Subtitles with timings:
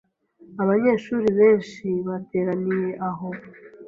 [0.63, 3.29] Abanyeshuri benshi bateraniye aho.